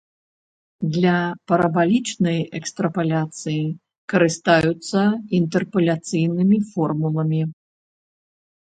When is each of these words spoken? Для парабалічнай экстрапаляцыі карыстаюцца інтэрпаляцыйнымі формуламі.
Для 0.95 1.17
парабалічнай 1.51 2.39
экстрапаляцыі 2.61 3.61
карыстаюцца 4.15 5.01
інтэрпаляцыйнымі 5.43 6.57
формуламі. 6.73 7.41